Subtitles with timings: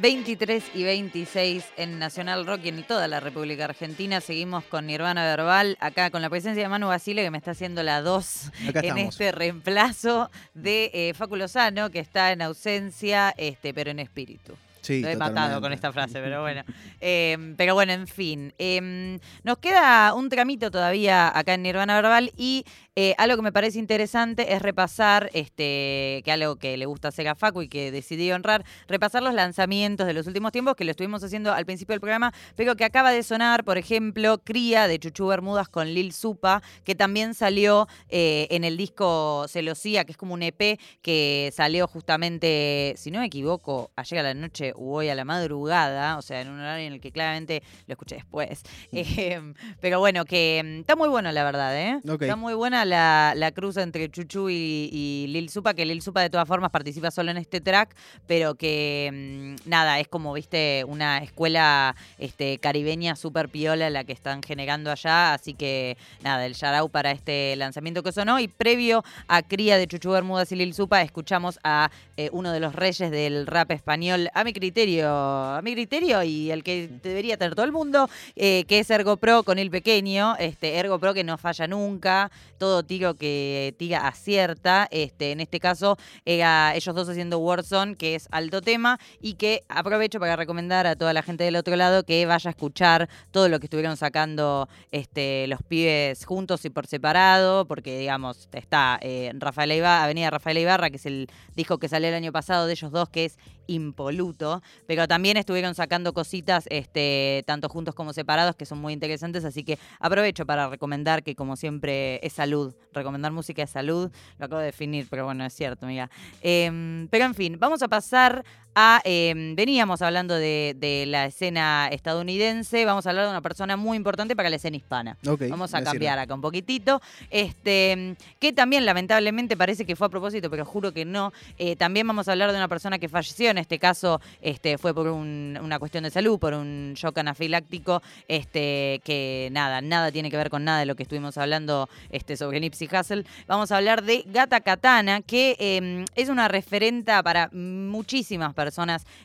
[0.00, 4.20] 23 y 26 en Nacional Rock y en toda la República Argentina.
[4.20, 7.82] Seguimos con Nirvana Verbal, acá con la presencia de Manu Basile, que me está haciendo
[7.82, 13.90] la 2 en este reemplazo de eh, Facu Lozano, que está en ausencia, este, pero
[13.90, 14.54] en espíritu.
[14.86, 15.40] Sí, Lo he totalmente.
[15.40, 16.62] matado con esta frase, pero bueno.
[17.00, 18.54] Eh, pero bueno, en fin.
[18.58, 22.64] Eh, nos queda un tramito todavía acá en Nirvana Verbal y
[22.98, 27.28] eh, algo que me parece interesante es repasar, este, que algo que le gusta hacer
[27.28, 30.92] a Facu y que decidí honrar, repasar los lanzamientos de los últimos tiempos, que lo
[30.92, 34.98] estuvimos haciendo al principio del programa, pero que acaba de sonar, por ejemplo, Cría de
[34.98, 40.18] Chuchu Bermudas con Lil Supa, que también salió eh, en el disco Celosía, que es
[40.18, 45.08] como un EP que salió justamente, si no me equivoco, ayer a la noche hoy
[45.08, 48.62] a la madrugada, o sea, en un horario en el que claramente lo escuché después.
[49.18, 49.40] Eh,
[49.80, 52.00] pero bueno, que mm, está muy bueno, la verdad, ¿eh?
[52.04, 56.22] Está muy buena la, la cruz entre Chuchu y, y Lil Supa, que Lil Supa
[56.22, 57.94] de todas formas participa solo en este track,
[58.26, 64.12] pero que mm, nada, es como, viste, una escuela este, caribeña súper piola la que
[64.12, 69.04] están generando allá, así que nada, el shout para este lanzamiento que sonó y previo
[69.28, 73.10] a Cría de Chuchu Bermudas y Lil Supa escuchamos a eh, uno de los reyes
[73.10, 77.64] del rap español, a mi criterio, a mi criterio y el que debería tener todo
[77.64, 81.38] el mundo, eh, que es Ergo Pro con el pequeño, este Ergo Pro que no
[81.38, 87.38] falla nunca, todo tiro que tira acierta, este, en este caso era ellos dos haciendo
[87.38, 91.54] Warzone, que es alto tema, y que aprovecho para recomendar a toda la gente del
[91.54, 96.64] otro lado que vaya a escuchar todo lo que estuvieron sacando este, los pibes juntos
[96.64, 101.28] y por separado, porque digamos, está eh, Rafael Ibarra, Avenida Rafael Ibarra, que es el
[101.54, 105.74] disco que salió el año pasado de ellos dos, que es impoluto, pero también estuvieron
[105.74, 110.68] sacando cositas este, tanto juntos como separados que son muy interesantes, así que aprovecho para
[110.68, 115.24] recomendar que como siempre es salud, recomendar música es salud, lo acabo de definir, pero
[115.24, 116.10] bueno, es cierto, amiga.
[116.40, 118.44] Em, pero en fin, vamos a pasar
[118.78, 123.78] a, em, veníamos hablando de, de la escena estadounidense, vamos a hablar de una persona
[123.78, 125.16] muy importante para la escena hispana.
[125.48, 126.22] Vamos a cambiar sirve.
[126.24, 127.00] acá un poquitito.
[127.30, 131.32] Este, que también lamentablemente parece que fue a propósito, pero juro que no.
[131.58, 133.48] Eh, también vamos a hablar de una persona que falleció.
[133.48, 138.02] En este caso este, fue por un- una cuestión de salud, por un shock anafiláctico,
[138.28, 142.36] este, que nada, nada tiene que ver con nada de lo que estuvimos hablando este,
[142.36, 143.24] sobre Nipsey Hussle.
[143.46, 148.65] Vamos a hablar de Gata Katana, que eh, es una referenta para muchísimas personas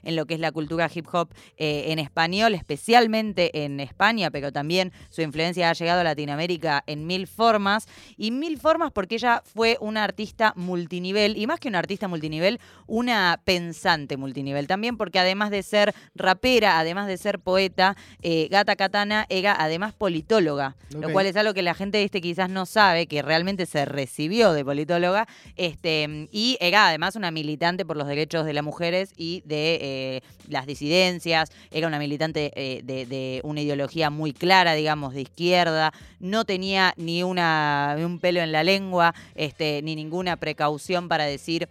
[0.04, 4.52] en lo que es la cultura hip hop eh, en español, especialmente en España, pero
[4.52, 7.88] también su influencia ha llegado a Latinoamérica en mil formas.
[8.18, 12.60] Y mil formas porque ella fue una artista multinivel, y más que una artista multinivel,
[12.88, 14.68] una pensante multinivel.
[14.68, 19.94] También porque además de ser rapera, además de ser poeta, eh, Gata Katana era además
[19.94, 23.86] politóloga, lo cual es algo que la gente este, quizás no sabe, que realmente se
[23.86, 29.14] recibió de politóloga, este, y era además una militante por los derechos de las mujeres
[29.16, 35.14] y de eh, las disidencias, era una militante eh, de, una ideología muy clara, digamos,
[35.14, 41.08] de izquierda, no tenía ni, una, un pelo en la lengua, este, ni ninguna precaución
[41.08, 41.70] para decir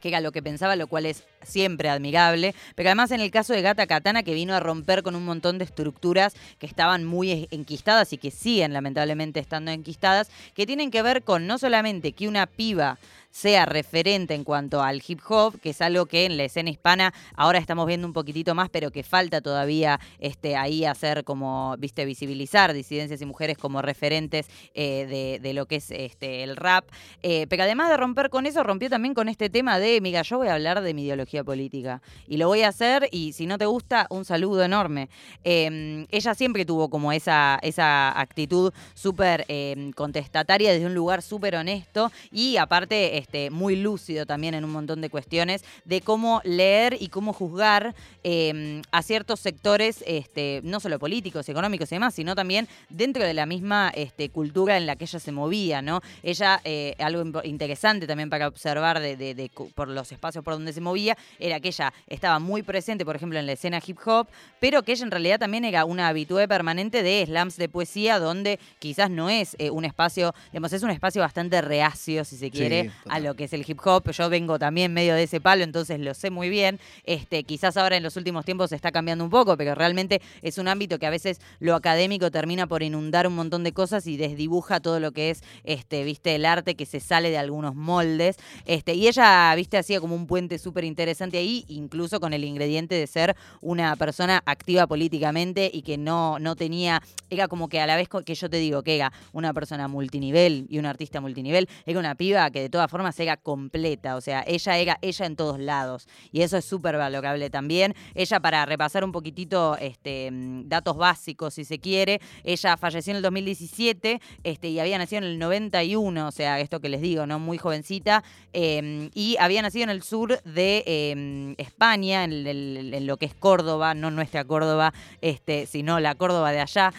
[0.00, 2.54] que era lo que pensaba, lo cual es siempre admirable.
[2.74, 5.58] Pero además en el caso de Gata Katana, que vino a romper con un montón
[5.58, 11.02] de estructuras que estaban muy enquistadas y que siguen lamentablemente estando enquistadas, que tienen que
[11.02, 12.98] ver con no solamente que una piba
[13.38, 17.14] sea referente en cuanto al hip hop, que es algo que en la escena hispana
[17.36, 22.04] ahora estamos viendo un poquitito más, pero que falta todavía este, ahí hacer como, viste,
[22.04, 26.84] visibilizar disidencias y mujeres como referentes eh, de, lo que es este, el rap.
[27.22, 30.38] Eh, pero además de romper con eso, rompió también con este tema de, mira, yo
[30.38, 33.56] voy a hablar de mi ideología política y lo voy a hacer y si no
[33.56, 35.10] te gusta, un saludo enorme.
[35.44, 41.54] Eh, ella siempre tuvo como esa, esa actitud súper eh, contestataria desde un lugar súper
[41.54, 43.16] honesto y aparte
[43.50, 47.94] muy lúcido también en un montón de cuestiones de cómo leer y cómo juzgar
[48.24, 53.34] eh, a ciertos sectores, este, no solo políticos, económicos y demás, sino también dentro de
[53.34, 56.00] la misma este, cultura en la que ella se movía, ¿no?
[56.22, 60.72] Ella, eh, algo interesante también para observar de, de- de por los espacios por donde
[60.72, 64.26] se movía, era que ella estaba muy presente, por ejemplo, en la escena hip hop,
[64.60, 68.58] pero que ella en realidad también era una habitué permanente de slams de poesía, donde
[68.78, 72.90] quizás no es eh, un espacio, digamos, es un espacio bastante reacio, si se quiere,
[73.08, 74.10] a lo que es el hip hop.
[74.10, 76.78] Yo vengo también medio de ese palo, entonces lo sé muy bien.
[77.04, 80.58] Este, quizás ahora en los últimos tiempos se está cambiando un poco, pero realmente es
[80.58, 84.16] un ámbito que a veces lo académico termina por inundar un montón de cosas y
[84.16, 88.36] desdibuja todo lo que es, este, viste, el arte que se sale de algunos moldes.
[88.64, 92.94] Este, y ella, viste, hacía como un puente súper interesante ahí, incluso con el ingrediente
[92.94, 97.86] de ser una persona activa políticamente y que no, no tenía, era como que a
[97.86, 101.68] la vez que yo te digo que era una persona multinivel y una artista multinivel,
[101.86, 105.36] era una piba que de todas formas era completa, o sea, ella era ella en
[105.36, 106.08] todos lados.
[106.32, 107.94] Y eso es súper valorable también.
[108.14, 113.18] Ella, para repasar un poquitito este, mm, datos básicos, si se quiere, ella falleció en
[113.18, 117.26] el 2017 este, y había nacido en el 91, o sea, esto que les digo,
[117.26, 117.38] ¿no?
[117.38, 118.22] Muy jovencita.
[118.52, 123.94] Em, y había nacido en el sur de em, España, en, lo que es Córdoba,
[123.94, 126.92] no nuestra Córdoba, este, sino la Córdoba de allá.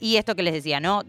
[0.00, 1.02] Y esto que les decía, ¿no?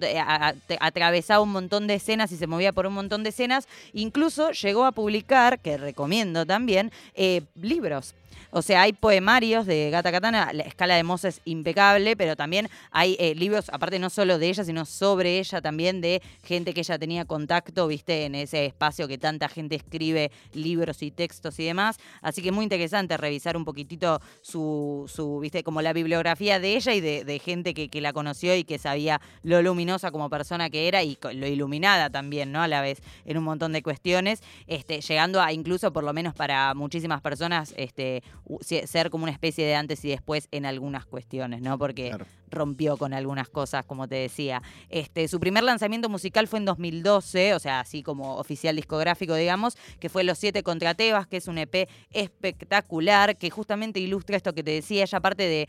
[0.80, 3.68] atravesaba un montón de escenas y se movía por un montón de escenas.
[4.08, 8.16] Incluso llegó a publicar, que recomiendo también, eh, libros.
[8.52, 12.70] O sea, hay poemarios de Gata Katana, la escala de Moss es impecable, pero también
[12.92, 16.82] hay eh, libros, aparte no solo de ella, sino sobre ella también, de gente que
[16.82, 21.66] ella tenía contacto, viste, en ese espacio que tanta gente escribe libros y textos y
[21.66, 21.98] demás.
[22.22, 26.94] Así que muy interesante revisar un poquitito su, su viste, como la bibliografía de ella
[26.94, 30.88] y de, gente que, que, la conoció y que sabía lo luminosa como persona que
[30.88, 32.62] era y lo iluminada también, ¿no?
[32.62, 36.34] A la vez, en un montón de cuestiones, este, llegando a incluso, por lo menos
[36.34, 38.17] para muchísimas personas, este,
[38.62, 41.78] ser como una especie de antes y después en algunas cuestiones, ¿no?
[41.78, 42.16] Porque
[42.50, 44.62] rompió con algunas cosas, como te decía.
[44.90, 49.78] Este, su primer lanzamiento musical fue en 2012, o sea, así como oficial discográfico, digamos,
[50.00, 54.54] que fue Los Siete contra Tebas, que es un EP espectacular, que justamente ilustra esto
[54.54, 55.68] que te decía, ella aparte de,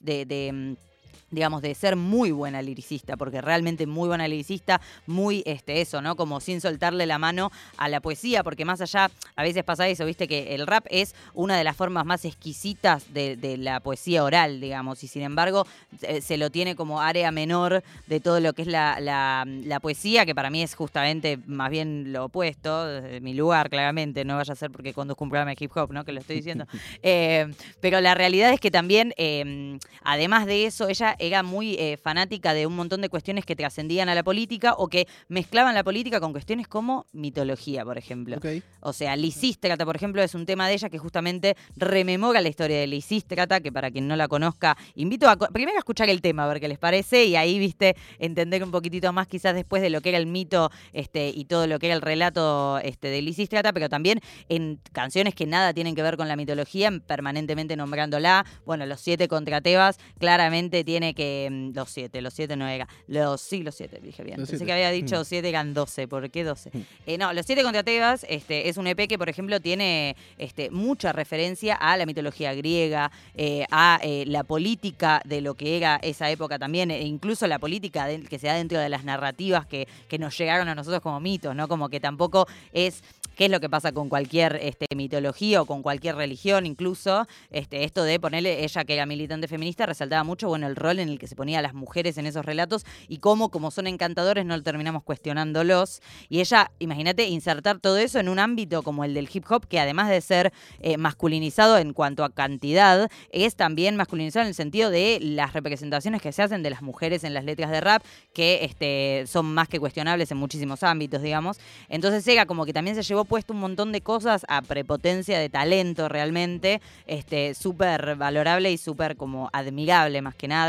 [0.00, 0.93] de mm,
[1.30, 6.16] digamos, de ser muy buena liricista, porque realmente muy buena liricista, muy este, eso, ¿no?
[6.16, 10.04] Como sin soltarle la mano a la poesía, porque más allá, a veces pasa eso,
[10.04, 14.60] viste, que el rap es una de las formas más exquisitas de, la poesía oral,
[14.60, 15.66] digamos, y sin embargo
[16.02, 20.24] eh, se lo tiene como área menor de todo lo que es la, la, poesía,
[20.24, 24.52] que para mí es justamente más bien lo opuesto, desde mi lugar, claramente, no vaya
[24.52, 26.04] a ser porque conduzco un programa de hip hop, ¿no?
[26.04, 26.66] Que lo estoy diciendo.
[27.06, 31.96] Eh, pero la realidad es que también, eh, además de eso, ella era muy eh,
[31.96, 35.84] fanática de un montón de cuestiones que trascendían a la política o que mezclaban la
[35.84, 38.38] política con cuestiones como mitología, por ejemplo.
[38.80, 42.78] O sea, Lisístrata, por ejemplo, es un tema de ella que justamente rememora la historia
[42.78, 46.44] de Lisístrata, que para quien no la conozca, invito a primero a escuchar el tema,
[46.44, 49.90] a ver qué les parece, y ahí, viste, entender un poquitito más quizás después de
[49.90, 53.22] lo que era el mito este, y todo lo que era el relato este, de
[53.22, 58.44] Lisístrata, pero también en canciones que nada tienen que ver con la mitología, permanentemente nombrándola.
[58.64, 62.86] Bueno, los siete contra Tebas claramente tiene que mm, los siete, los siete no era.
[63.06, 64.36] Los, sí, los siete, dije bien.
[64.36, 65.24] Pensé que había dicho mm.
[65.24, 66.06] siete eran doce.
[66.06, 66.70] ¿Por qué doce?
[66.72, 66.80] Mm.
[67.06, 70.70] Eh, no, los siete contra Tebas este, es un EP que, por ejemplo, tiene este,
[70.70, 75.96] mucha referencia a la mitología griega, eh, a eh, la política de lo que era
[76.02, 79.88] esa época también, e incluso la política que se da dentro de las narrativas que,
[80.08, 81.68] que nos llegaron a nosotros como mitos, ¿no?
[81.68, 83.02] Como que tampoco es
[83.36, 87.26] qué es lo que pasa con cualquier este, mitología o con cualquier religión incluso.
[87.50, 91.08] Este, esto de ponerle, ella que era militante feminista, resaltaba mucho bueno, el rol en
[91.08, 94.62] el que se ponía las mujeres en esos relatos y cómo, como son encantadores, no
[94.62, 96.00] terminamos cuestionándolos.
[96.28, 99.80] Y ella, imagínate, insertar todo eso en un ámbito como el del hip hop, que
[99.80, 104.90] además de ser eh, masculinizado en cuanto a cantidad, es también masculinizado en el sentido
[104.90, 108.02] de las representaciones que se hacen de las mujeres en las letras de rap,
[108.32, 111.58] que este, son más que cuestionables en muchísimos ámbitos, digamos.
[111.88, 115.48] Entonces ella como que también se llevó puesto un montón de cosas a prepotencia de
[115.48, 120.63] talento realmente, este, súper valorable y súper como admirable más que nada.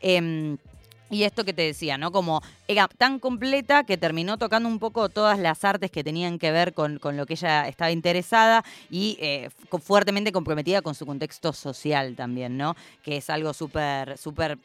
[0.00, 0.58] Em,
[1.10, 2.12] y esto que te decía, ¿no?
[2.12, 6.50] Como era tan completa que terminó tocando un poco todas las artes que tenían que
[6.52, 9.48] ver con, lo que ella estaba interesada y eh,
[9.82, 12.76] fuertemente comprometida con su contexto social también, ¿no?
[13.02, 14.58] Que es algo súper, súper,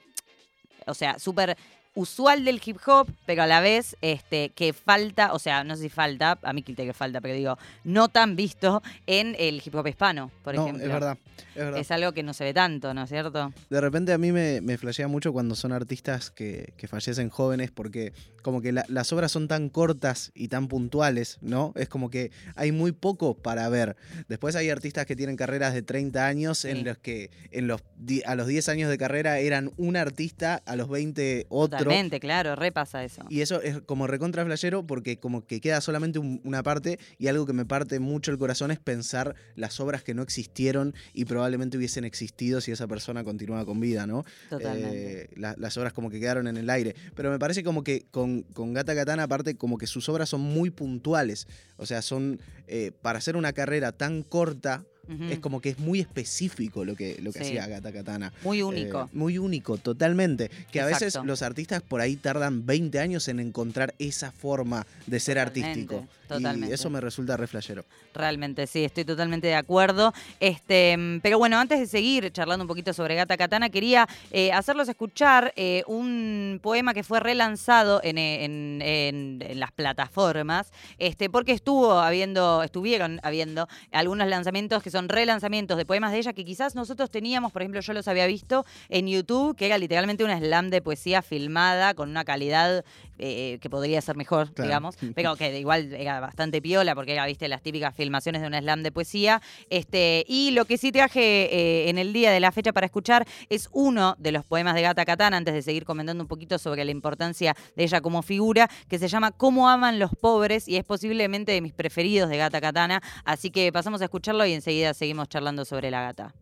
[0.86, 1.58] o sea, súper
[1.96, 5.84] usual del hip hop, pero a la vez este, que falta, o sea, no sé
[5.84, 9.88] si falta, a mí que falta, pero digo, no tan visto en el hip hop
[9.88, 10.84] hispano, por no, ejemplo.
[10.84, 11.80] Es verdad, es verdad.
[11.80, 13.54] Es algo que no se ve tanto, ¿no es cierto?
[13.70, 17.72] De repente a mí me, me flashea mucho cuando son artistas que, que fallecen jóvenes,
[17.72, 21.74] porque como que las obras son tan cortas y tan puntuales, ¿no?
[21.76, 23.96] Es como que hay muy poco para ver.
[24.28, 27.82] Después hay artistas que tienen carreras de 30 años en los que en los,
[28.26, 33.04] a los 10 años de carrera eran un artista, a los 20 otro claro, repasa
[33.04, 33.24] eso.
[33.30, 37.46] Y eso es como recontra flayero porque como que queda solamente una parte y algo
[37.46, 41.78] que me parte mucho el corazón es pensar las obras que no existieron y probablemente
[41.78, 44.26] hubiesen existido si esa persona continuaba con vida, ¿no?
[44.50, 45.24] Totalmente.
[45.24, 46.96] Eh, las obras como que quedaron en el aire.
[47.16, 50.42] Pero me parece como que con, con Gata Katana, aparte, como que sus obras son
[50.42, 51.48] muy puntuales.
[51.78, 56.00] O sea, son, eh, para hacer una carrera tan corta, Es como que es muy
[56.00, 57.46] específico lo que, lo que Sí.
[57.58, 58.32] hacía Gata Katana.
[58.44, 59.10] Muy Eh, único.
[59.12, 60.50] muy único, totalmente.
[60.72, 65.20] Que a veces los artistas por ahí tardan 20 años en encontrar esa forma de
[65.20, 66.08] ser Totalmente, artístico.
[66.30, 66.70] totalmente.
[66.70, 67.84] Y eso me resulta re flashero.
[68.14, 70.14] Realmente, sí, estoy totalmente de acuerdo.
[70.40, 74.88] Este, pero bueno, antes de seguir charlando un poquito sobre Gata Katana, quería eh, hacerlos
[74.88, 81.52] escuchar eh, un poema que fue relanzado en, en- en- en las plataformas, este, porque
[81.52, 86.74] estuvo habiendo, estuvieron habiendo algunos lanzamientos que son relanzamientos de poemas de ella que quizás
[86.76, 90.70] nosotros teníamos, por ejemplo, yo los había visto en YouTube, que era literalmente una slam
[90.70, 92.86] de poesía filmada con una calidad
[93.20, 94.68] eh, que podría ser mejor, Claro.
[94.70, 98.54] digamos, pero que igual era bastante piola porque era, viste, las típicas filmaciones de un
[98.54, 99.42] slam de poesía.
[99.70, 101.20] Este, y lo que sí traje
[101.54, 104.82] eh, en el día de la fecha para escuchar es uno de los poemas de
[104.84, 108.70] Gata Katana, antes de seguir comentando un poquito sobre la importancia de ella como figura,
[108.88, 112.62] que se llama Cómo aman los pobres y es posiblemente de mis preferidos de Gata
[112.62, 113.02] Katana.
[113.26, 116.34] Así que pasamos a escucharlo y enseguida seguimos charlando sobre la gata.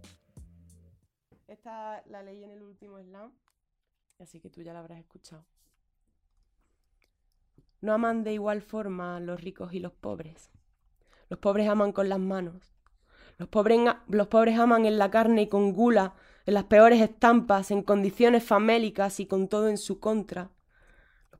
[1.48, 3.34] Esta la leí en el último slam,
[4.20, 5.46] así que tú ya la habrás escuchado.
[7.82, 10.50] No aman de igual forma los ricos y los pobres.
[11.30, 12.74] Los pobres aman con las manos.
[13.38, 16.14] Los pobres aman en la carne y con gula,
[16.46, 20.52] en las peores estampas, en condiciones famélicas y con todo en su contra.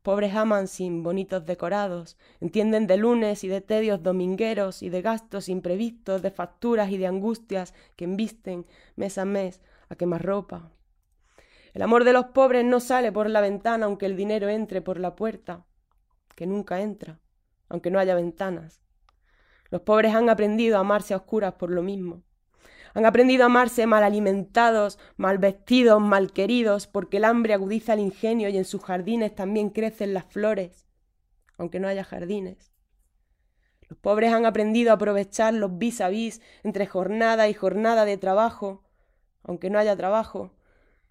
[0.02, 5.48] Pobres aman sin bonitos decorados, entienden de lunes y de tedios domingueros y de gastos
[5.48, 8.66] imprevistos, de facturas y de angustias que embisten
[8.96, 10.72] mes a mes a quemar ropa.
[11.74, 15.00] El amor de los pobres no sale por la ventana aunque el dinero entre por
[15.00, 15.66] la puerta,
[16.36, 17.20] que nunca entra,
[17.70, 18.82] aunque no haya ventanas.
[19.70, 22.24] Los pobres han aprendido a amarse a oscuras por lo mismo.
[22.94, 28.00] Han aprendido a amarse mal alimentados, mal vestidos, mal queridos, porque el hambre agudiza el
[28.00, 30.88] ingenio y en sus jardines también crecen las flores,
[31.58, 32.72] aunque no haya jardines.
[33.88, 38.18] Los pobres han aprendido a aprovechar los vis a vis entre jornada y jornada de
[38.18, 38.84] trabajo,
[39.44, 40.54] aunque no haya trabajo,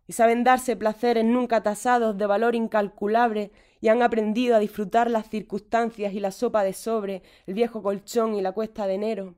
[0.07, 5.29] y saben darse placeres nunca tasados de valor incalculable y han aprendido a disfrutar las
[5.29, 9.35] circunstancias y la sopa de sobre, el viejo colchón y la cuesta de enero.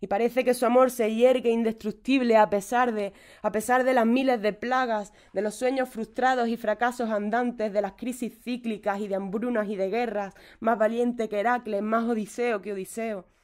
[0.00, 3.12] Y parece que su amor se hiergue indestructible a pesar de,
[3.42, 7.82] a pesar de las miles de plagas, de los sueños frustrados y fracasos andantes, de
[7.82, 12.62] las crisis cíclicas y de hambrunas y de guerras, más valiente que Heracles, más Odiseo
[12.62, 13.35] que Odiseo.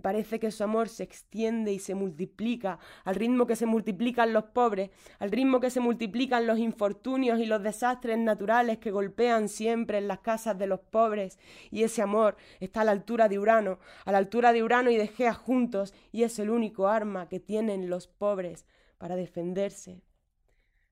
[0.00, 4.44] Parece que su amor se extiende y se multiplica al ritmo que se multiplican los
[4.44, 9.98] pobres, al ritmo que se multiplican los infortunios y los desastres naturales que golpean siempre
[9.98, 11.38] en las casas de los pobres.
[11.70, 14.96] Y ese amor está a la altura de Urano, a la altura de Urano y
[14.96, 18.66] de Gea juntos, y es el único arma que tienen los pobres
[18.98, 20.02] para defenderse.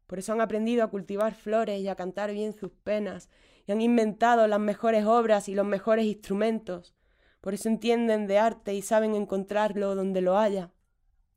[0.07, 3.29] Por eso han aprendido a cultivar flores y a cantar bien sus penas,
[3.67, 6.98] y han inventado las mejores obras y los mejores instrumentos.
[7.41, 10.73] Por eso entienden de arte y saben encontrarlo donde lo haya,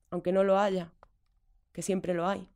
[0.10, 0.92] aunque no lo haya,
[1.74, 2.50] que siempre lo hay.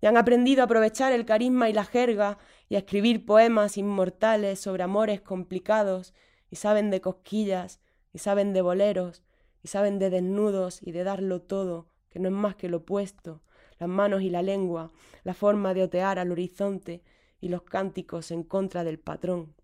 [0.00, 2.38] Y han aprendido a aprovechar el carisma y la jerga
[2.68, 6.14] y a escribir poemas inmortales sobre amores complicados,
[6.50, 7.80] y saben de cosquillas,
[8.12, 9.22] y saben de boleros,
[9.62, 13.42] y saben de desnudos y de darlo todo, que no es más que lo opuesto,
[13.78, 14.90] las manos y la lengua,
[15.24, 17.02] la forma de otear al horizonte
[17.40, 19.54] y los cánticos en contra del patrón.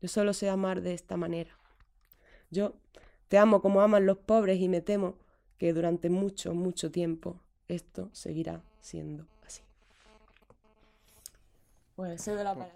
[0.00, 1.57] Yo solo sé amar de esta manera.
[2.50, 2.74] Yo
[3.28, 5.16] te amo como aman los pobres y me temo
[5.58, 9.62] que durante mucho, mucho tiempo esto seguirá siendo así.
[11.96, 12.74] Pues cedo la palabra.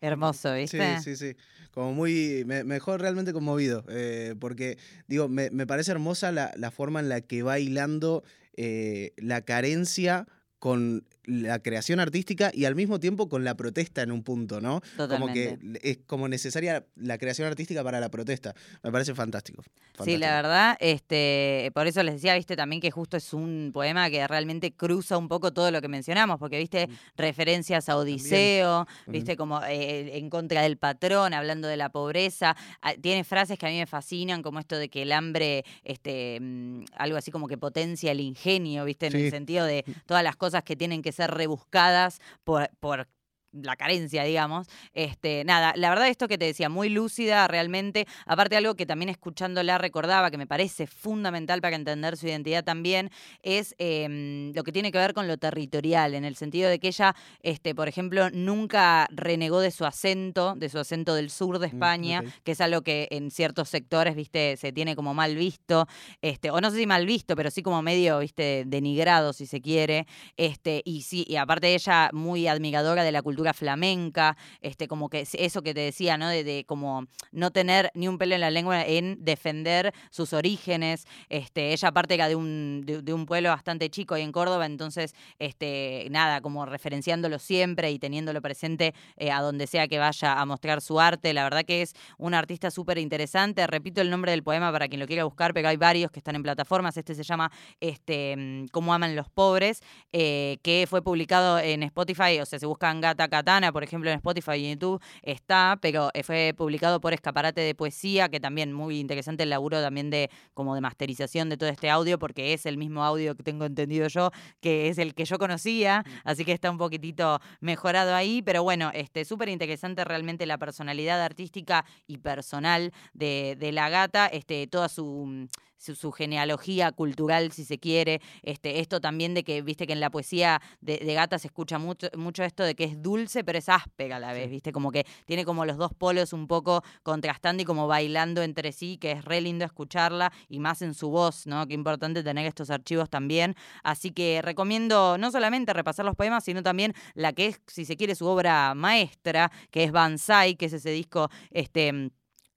[0.00, 1.00] Hermoso, Sí, ¿viste?
[1.00, 1.36] sí, sí.
[1.72, 2.44] Como muy.
[2.46, 3.84] Me, me dejó realmente conmovido.
[3.88, 4.78] eh, porque,
[5.08, 8.22] digo, me, me parece hermosa la, la forma en la que va hilando
[8.56, 10.26] eh, la carencia
[10.60, 14.80] con la creación artística y al mismo tiempo con la protesta en un punto, ¿no?
[14.96, 15.90] Como que Totalmente.
[15.90, 18.54] es como necesaria la creación artística para la protesta.
[18.82, 19.62] Me parece fantástico.
[20.04, 24.08] Sí, la verdad, este, por eso les decía, viste, también que justo es un poema
[24.10, 29.36] que realmente cruza un poco todo lo que mencionamos, porque viste referencias a Odiseo, viste
[29.36, 33.70] como eh, en contra del patrón, hablando de la pobreza, Ah, tiene frases que a
[33.70, 37.58] mí me fascinan, como esto de que el hambre, este, mm, algo así como que
[37.58, 39.24] potencia el ingenio, viste, en Sí.
[39.24, 43.08] el sentido de todas las cosas que tienen que ser rebuscadas por, por
[43.52, 44.66] la carencia, digamos.
[44.94, 48.06] Este, nada, la verdad esto que te decía, muy lúcida realmente.
[48.26, 53.10] Aparte algo que también escuchándola recordaba, que me parece fundamental para entender su identidad también,
[53.42, 56.88] es em, lo que tiene que ver con lo territorial, en el sentido de que
[56.88, 61.68] ella, este, por ejemplo, nunca renegó de su acento, de su acento del sur de
[61.68, 65.86] Mm, España, que es algo que en ciertos sectores, viste, se tiene como mal visto,
[66.22, 69.60] este, o no sé si mal visto, pero sí como medio, viste, denigrado, si se
[69.60, 70.06] quiere.
[70.36, 75.26] Este, y sí, y aparte ella muy admiradora de la cultura flamenca, este, como que
[75.32, 76.28] eso que te decía, ¿no?
[76.28, 81.06] De, como no tener ni un pelo en la lengua en defender sus orígenes.
[81.28, 85.14] Este, ella aparte era de un, de, un pueblo bastante chico ahí en Córdoba, entonces,
[85.38, 90.44] este, nada, como referenciándolo siempre y teniéndolo presente eh, a donde sea que vaya a
[90.46, 91.32] mostrar su arte.
[91.32, 93.66] La verdad que es una artista súper interesante.
[93.66, 96.36] Repito el nombre del poema para quien lo quiera buscar, pero hay varios que están
[96.36, 96.96] en plataformas.
[96.96, 102.40] Este se llama este, mm, Cómo aman los pobres, eh, que fue publicado en Spotify,
[102.40, 106.22] o sea, se buscan Gata Katana, por ejemplo, en Spotify y YouTube, está, pero eh,
[106.22, 110.74] fue publicado por Escaparate de Poesía, que también muy interesante el laburo también de como
[110.74, 114.30] de masterización de todo este audio, porque es el mismo audio que tengo entendido yo,
[114.60, 116.10] que es el que yo conocía, mm.
[116.24, 121.22] así que está un poquitito mejorado ahí, pero bueno, este súper interesante realmente la personalidad
[121.22, 127.78] artística y personal de, de la gata, este, toda su su, genealogía cultural, si se
[127.78, 128.20] quiere.
[128.42, 132.08] Este, esto también de que, viste, que en la poesía de, Gata se escucha mucho,
[132.16, 135.06] mucho esto de que es dulce, pero es áspera a la vez, viste, como que
[135.26, 139.24] tiene como los dos polos un poco contrastando y como bailando entre sí, que es
[139.24, 141.66] re lindo escucharla y más en su voz, ¿no?
[141.66, 143.54] Qué importante tener estos archivos también.
[143.82, 147.96] Así que recomiendo no solamente repasar los poemas, sino también la que es, si se
[147.96, 152.10] quiere, su obra maestra, que es Banzai, que es ese disco, este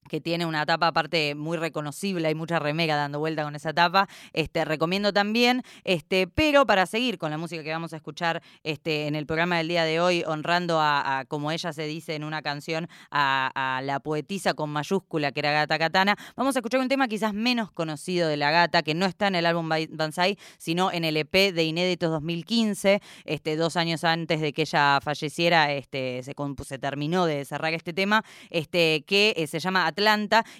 [0.10, 4.08] que tiene una tapa aparte muy reconocible, hay mucha remega dando vuelta con esa tapa,
[4.34, 9.08] este, recomiendo también, este, pero para seguir con la música que vamos a escuchar este,
[9.08, 12.42] en el programa del día de hoy, honrando a, como ella se dice en una
[12.42, 17.08] canción, a, la poetisa con mayúscula que era Gata Katana, vamos a escuchar un tema
[17.08, 21.06] quizás menos conocido de la gata, que no está en el álbum Banzai, sino en
[21.06, 26.34] el EP de Inéditos 2015, este, dos años antes de que ella falleciera, este, se,
[26.80, 29.88] terminó de cerrar este tema, este, que eh, se llama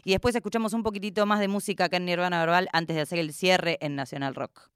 [0.04, 3.20] y después escuchamos un poquitito más de música acá en Nirvana Verbal antes de hacer
[3.20, 4.72] el cierre en Nacional Rock.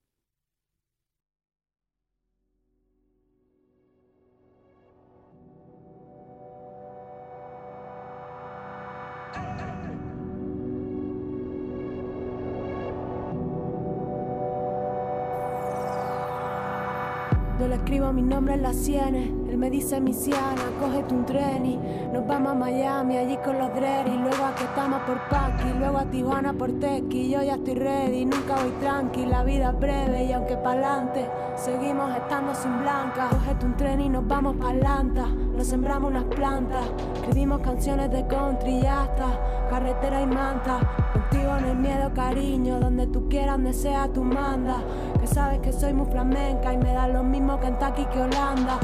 [18.13, 21.79] Mi nombre en las sienes, él me dice misiana, cógete un tren y
[22.13, 25.97] nos vamos a Miami, allí con los dread y luego a estamos por Paqui, luego
[25.97, 30.25] a Tijuana por Tequi, yo ya estoy ready, nunca voy tranqui, la vida es breve
[30.25, 35.27] y aunque pa'lante, seguimos estando sin blanca, cógete un tren y nos vamos pa' Atlanta,
[35.27, 36.85] nos sembramos unas plantas,
[37.15, 40.79] escribimos canciones de country y hasta carretera y manta,
[41.13, 44.77] contigo no hay miedo cariño, donde tú quieras, donde sea tú manda,
[45.27, 48.79] sabes que soy muy flamenca y me da lo mismo Kentucky que Holanda.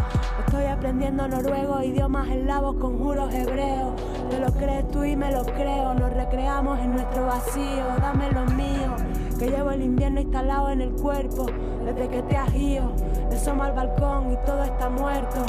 [0.45, 3.93] Estoy aprendiendo noruego, idiomas eslavos, conjuros hebreos.
[4.29, 5.93] Te lo crees tú y me lo creo.
[5.93, 7.85] Nos recreamos en nuestro vacío.
[8.01, 8.95] Dame lo mío,
[9.37, 11.45] que llevo el invierno instalado en el cuerpo.
[11.85, 12.91] Desde que te has ido,
[13.29, 15.45] le somo al balcón y todo está muerto.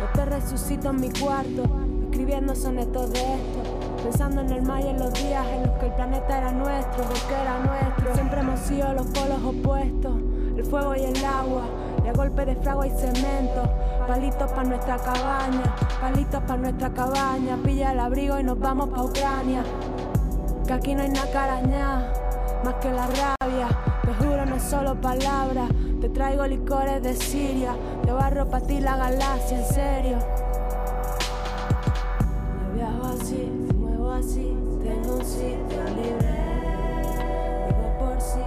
[0.00, 1.64] Yo te resucito en mi cuarto,
[2.10, 3.67] escribiendo sonetos de esto.
[4.02, 7.04] Pensando en el mar y en los días en los que el planeta era nuestro,
[7.04, 8.14] porque era nuestro.
[8.14, 10.14] Siempre hemos sido los polos opuestos,
[10.56, 11.64] el fuego y el agua
[12.08, 13.62] a golpe de fragua y cemento.
[14.06, 17.56] Palitos para nuestra cabaña, palitos para nuestra cabaña.
[17.62, 19.62] Pilla el abrigo y nos vamos pa' Ucrania.
[20.66, 22.12] Que aquí no hay nada caraña,
[22.64, 23.68] más que la rabia.
[24.02, 25.70] Te juro, no es solo palabras.
[26.00, 27.74] Te traigo licores de Siria.
[28.04, 30.18] Te barro pa' ti la galaxia, en serio.
[35.38, 36.34] sitio libre.
[37.68, 38.40] Digo por si.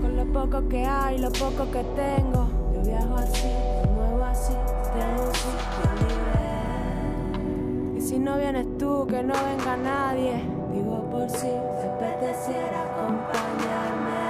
[0.00, 2.48] Con lo poco que hay, lo poco que tengo.
[2.74, 3.48] Yo viajo así,
[3.84, 4.54] me muevo así,
[4.94, 7.98] tengo un sitio libre.
[7.98, 10.42] Y si no vienes tú, que no venga nadie.
[10.72, 14.20] Digo por si te apeteciera acompañarme.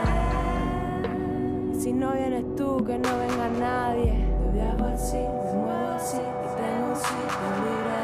[1.72, 4.12] Y si no vienes tú, que no venga nadie.
[4.44, 6.18] Yo viajo así, me muevo así,
[6.56, 8.02] tengo un sitio libre.